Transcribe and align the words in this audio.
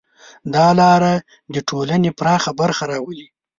دا 0.55 0.67
لاره 0.79 1.13
د 1.53 1.55
ټولنې 1.69 2.09
پراخه 2.19 2.51
برخه 2.61 2.83
راولي. 2.91 3.27